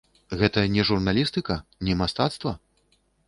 Гэта 0.39 0.63
не 0.75 0.85
журналістыка, 0.89 1.59
не 1.89 1.93
мастацтва? 2.01 2.57